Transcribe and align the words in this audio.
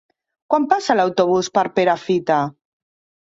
Quan 0.53 0.63
passa 0.71 0.95
l'autobús 0.99 1.49
per 1.57 1.63
Perafita? 1.75 2.39